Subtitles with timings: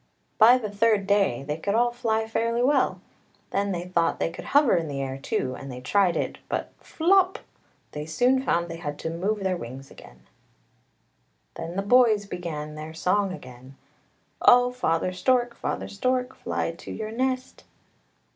[0.39, 2.99] By the third day they could all fly fairly well;
[3.51, 6.71] then they thought they could hover in the air, too, and they tried it, but
[6.79, 7.37] flop!—
[7.91, 10.21] they soon found they had to move their wings again.
[11.55, 13.65] i 4 o ANDERSEN'S FAIRY TALES Then the boys began their song again,
[14.41, 14.71] •—"Oh!
[14.71, 17.63] father stork, father stork, fly to your nest."